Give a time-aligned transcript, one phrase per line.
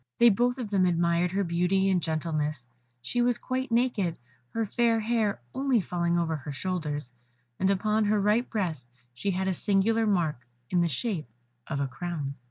[0.17, 2.67] They both of them admired her beauty and gentleness;
[3.03, 4.17] she was quite naked,
[4.49, 7.11] her fair hair only falling over her shoulders,
[7.59, 10.39] and upon her right breast she had a singular mark
[10.71, 11.27] in the shape
[11.67, 12.33] of a crown.